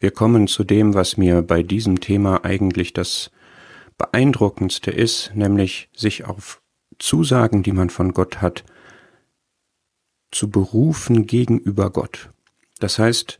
[0.00, 3.30] Wir kommen zu dem, was mir bei diesem Thema eigentlich das
[3.96, 6.62] beeindruckendste ist, nämlich sich auf
[6.98, 8.64] Zusagen, die man von Gott hat,
[10.30, 12.30] zu berufen gegenüber Gott.
[12.78, 13.38] Das heißt,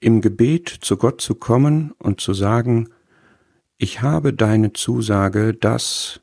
[0.00, 2.88] im Gebet zu Gott zu kommen und zu sagen,
[3.76, 6.20] ich habe deine Zusage, dass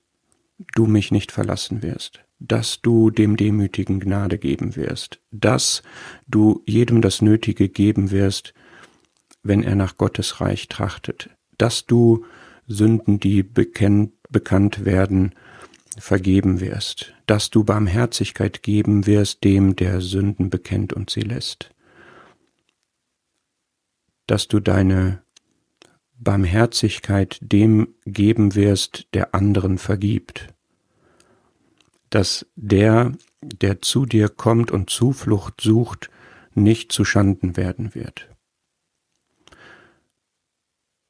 [0.73, 5.83] du mich nicht verlassen wirst, dass du dem Demütigen Gnade geben wirst, dass
[6.27, 8.53] du jedem das Nötige geben wirst,
[9.43, 12.25] wenn er nach Gottes Reich trachtet, dass du
[12.65, 15.35] Sünden, die bekennt, bekannt werden,
[15.97, 21.69] vergeben wirst, dass du Barmherzigkeit geben wirst dem, der Sünden bekennt und sie lässt,
[24.25, 25.21] dass du deine
[26.17, 30.47] Barmherzigkeit dem geben wirst, der anderen vergibt,
[32.09, 36.09] dass der, der zu dir kommt und Zuflucht sucht,
[36.55, 38.32] nicht zu Schanden werden wird.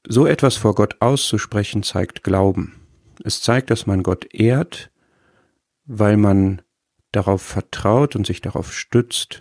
[0.07, 2.81] So etwas vor Gott auszusprechen zeigt Glauben.
[3.23, 4.91] Es zeigt, dass man Gott ehrt,
[5.85, 6.61] weil man
[7.11, 9.39] darauf vertraut und sich darauf stützt,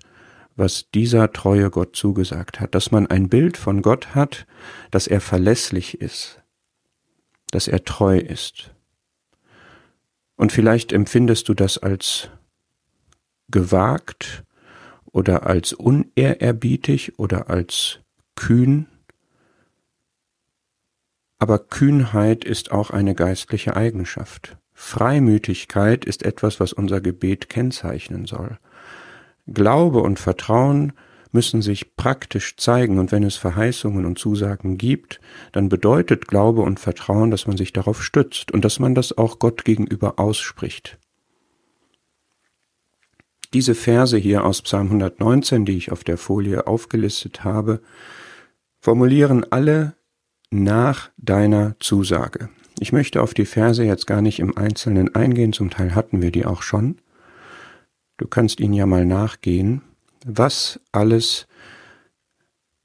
[0.55, 4.47] was dieser treue Gott zugesagt hat, dass man ein Bild von Gott hat,
[4.91, 6.43] dass er verlässlich ist,
[7.51, 8.75] dass er treu ist.
[10.37, 12.29] Und vielleicht empfindest du das als
[13.49, 14.45] gewagt
[15.07, 18.01] oder als unehrerbietig oder als
[18.35, 18.87] kühn.
[21.43, 24.59] Aber Kühnheit ist auch eine geistliche Eigenschaft.
[24.75, 28.59] Freimütigkeit ist etwas, was unser Gebet kennzeichnen soll.
[29.49, 30.93] Glaube und Vertrauen
[31.33, 35.21] müssen sich praktisch zeigen, und wenn es Verheißungen und Zusagen gibt,
[35.51, 39.41] dann bedeutet Glaube und Vertrauen, dass man sich darauf stützt und dass man das auch
[39.41, 40.97] Gott gegenüber ausspricht.
[43.53, 47.83] Diese Verse hier aus Psalm 119, die ich auf der Folie aufgelistet habe,
[48.79, 49.97] formulieren alle
[50.53, 52.49] nach deiner Zusage.
[52.79, 56.31] Ich möchte auf die Verse jetzt gar nicht im Einzelnen eingehen, zum Teil hatten wir
[56.31, 56.99] die auch schon.
[58.19, 59.83] Du kannst ihn ja mal nachgehen,
[60.25, 61.47] was alles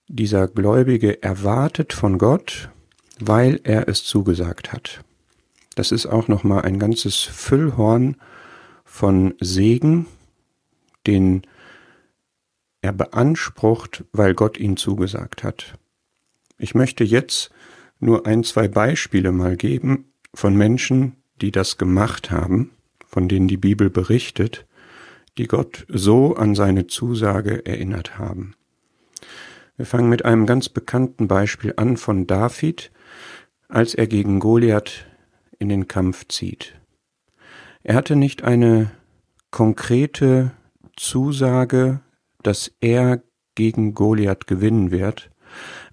[0.07, 2.69] dieser Gläubige erwartet von Gott,
[3.19, 5.01] weil er es zugesagt hat.
[5.75, 8.15] Das ist auch noch mal ein ganzes Füllhorn
[8.85, 10.07] von Segen,
[11.05, 11.43] den
[12.81, 15.77] er beansprucht, weil Gott ihn zugesagt hat.
[16.57, 17.51] Ich möchte jetzt
[17.99, 22.71] nur ein, zwei Beispiele mal geben von Menschen, die das gemacht haben,
[23.05, 24.65] von denen die Bibel berichtet,
[25.37, 28.55] die Gott so an seine Zusage erinnert haben.
[29.77, 32.91] Wir fangen mit einem ganz bekannten Beispiel an von David,
[33.69, 35.05] als er gegen Goliath
[35.59, 36.75] in den Kampf zieht.
[37.83, 38.91] Er hatte nicht eine
[39.51, 40.51] konkrete
[40.95, 42.01] Zusage,
[42.41, 43.21] dass er
[43.55, 45.29] gegen Goliath gewinnen wird,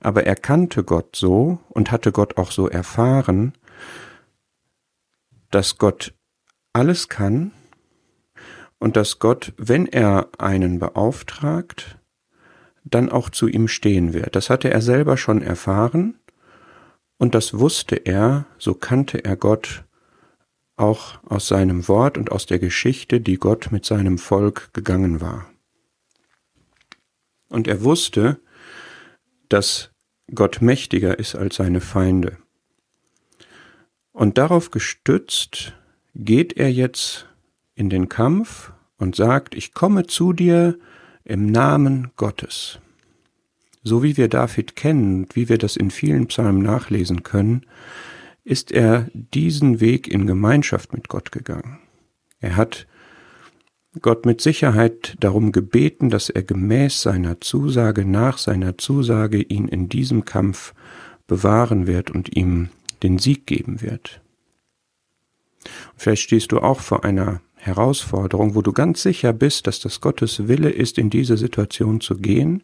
[0.00, 3.54] aber er kannte Gott so und hatte Gott auch so erfahren,
[5.50, 6.15] dass Gott
[6.72, 7.53] alles kann
[8.78, 11.98] und dass Gott, wenn er einen beauftragt,
[12.84, 14.37] dann auch zu ihm stehen wird.
[14.37, 16.19] Das hatte er selber schon erfahren
[17.16, 19.84] und das wusste er, so kannte er Gott
[20.76, 25.47] auch aus seinem Wort und aus der Geschichte, die Gott mit seinem Volk gegangen war.
[27.48, 28.41] Und er wusste,
[29.49, 29.91] dass
[30.34, 32.38] Gott mächtiger ist als seine Feinde.
[34.12, 35.75] Und darauf gestützt
[36.15, 37.27] geht er jetzt
[37.75, 40.78] in den Kampf und sagt, ich komme zu dir
[41.25, 42.78] im Namen Gottes.
[43.83, 47.66] So wie wir David kennen und wie wir das in vielen Psalmen nachlesen können,
[48.44, 51.81] ist er diesen Weg in Gemeinschaft mit Gott gegangen.
[52.41, 52.87] Er hat
[54.00, 59.88] Gott mit Sicherheit darum gebeten, dass er gemäß seiner Zusage, nach seiner Zusage ihn in
[59.88, 60.75] diesem Kampf
[61.27, 62.71] bewahren wird und ihm
[63.03, 64.21] den Sieg geben wird.
[65.97, 70.49] Vielleicht stehst du auch vor einer Herausforderung, wo du ganz sicher bist, dass das Gottes
[70.49, 72.62] Wille ist, in diese Situation zu gehen,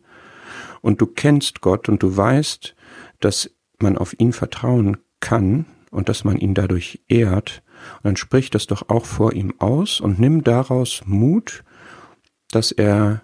[0.82, 2.74] und du kennst Gott und du weißt,
[3.20, 7.62] dass man auf ihn vertrauen kann und dass man ihn dadurch ehrt,
[7.96, 11.64] und dann sprich das doch auch vor ihm aus und nimm daraus Mut,
[12.50, 13.22] dass er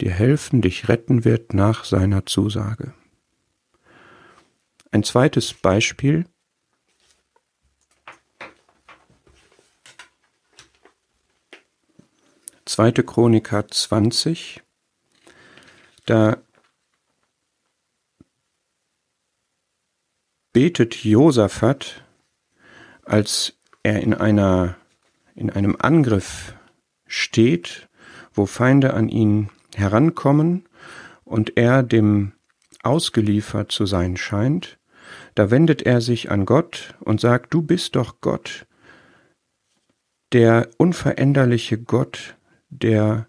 [0.00, 2.94] dir helfen, dich retten wird nach seiner Zusage.
[4.90, 6.26] Ein zweites Beispiel
[12.66, 12.92] 2.
[13.02, 14.62] Chroniker 20,
[16.06, 16.38] da
[20.52, 22.04] betet Josaphat,
[23.04, 24.76] als er in einer,
[25.36, 26.56] in einem Angriff
[27.06, 27.88] steht,
[28.32, 30.64] wo Feinde an ihn herankommen
[31.24, 32.32] und er dem
[32.82, 34.78] ausgeliefert zu sein scheint,
[35.34, 38.66] da wendet er sich an Gott und sagt, du bist doch Gott,
[40.32, 42.36] der unveränderliche Gott,
[42.68, 43.28] der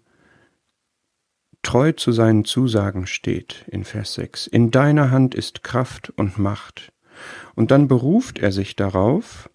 [1.62, 4.46] treu zu seinen Zusagen steht in Vers 6.
[4.46, 6.92] In deiner Hand ist Kraft und Macht.
[7.54, 9.48] Und dann beruft er sich darauf,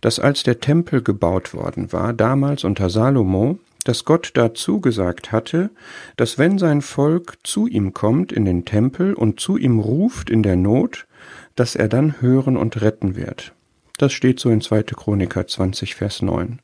[0.00, 5.70] dass als der Tempel gebaut worden war, damals unter Salomo, dass Gott dazu gesagt hatte,
[6.16, 10.42] dass wenn sein Volk zu ihm kommt in den Tempel und zu ihm ruft in
[10.42, 11.06] der Not,
[11.54, 13.54] dass er dann hören und retten wird.
[13.98, 14.82] Das steht so in 2.
[14.84, 16.60] Chroniker 20, Vers 9.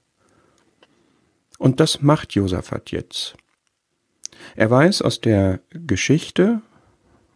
[1.59, 3.37] Und das macht Josaphat jetzt.
[4.55, 6.61] Er weiß aus der Geschichte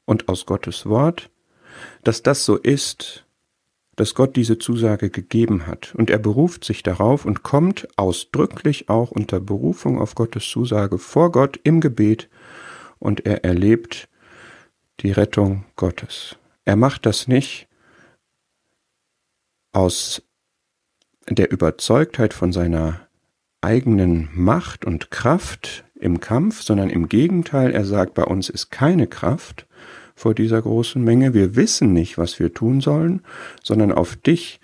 [0.04, 1.30] und aus Gottes Wort,
[2.04, 3.24] dass das so ist,
[4.00, 5.94] dass Gott diese Zusage gegeben hat.
[5.94, 11.30] Und er beruft sich darauf und kommt ausdrücklich auch unter Berufung auf Gottes Zusage vor
[11.30, 12.30] Gott im Gebet
[12.98, 14.08] und er erlebt
[15.00, 16.36] die Rettung Gottes.
[16.64, 17.68] Er macht das nicht
[19.72, 20.22] aus
[21.28, 23.06] der Überzeugtheit von seiner
[23.60, 29.06] eigenen Macht und Kraft im Kampf, sondern im Gegenteil, er sagt, bei uns ist keine
[29.06, 29.66] Kraft,
[30.20, 31.32] vor dieser großen Menge.
[31.32, 33.22] Wir wissen nicht, was wir tun sollen,
[33.62, 34.60] sondern auf dich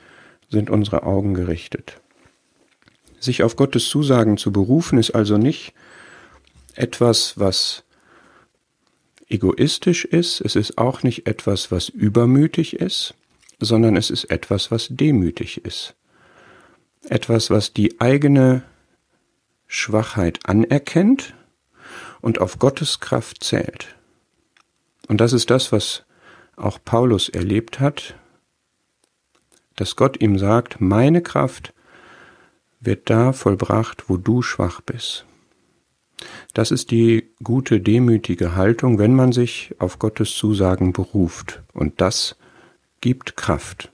[0.51, 1.99] sind unsere Augen gerichtet.
[3.21, 5.73] Sich auf Gottes Zusagen zu berufen, ist also nicht
[6.75, 7.85] etwas, was
[9.31, 13.15] egoistisch ist, es ist auch nicht etwas, was übermütig ist,
[13.59, 15.95] sondern es ist etwas, was demütig ist.
[17.09, 18.63] Etwas, was die eigene
[19.67, 21.33] Schwachheit anerkennt
[22.21, 23.97] und auf Gottes Kraft zählt.
[25.09, 26.05] Und das ist das, was
[26.57, 28.15] auch Paulus erlebt hat,
[29.77, 31.75] dass Gott ihm sagt, meine Kraft
[32.81, 35.27] wird da vollbracht, wo du schwach bist.
[36.55, 41.63] Das ist die gute, demütige Haltung, wenn man sich auf Gottes Zusagen beruft.
[41.75, 42.37] Und das
[43.03, 43.93] gibt Kraft.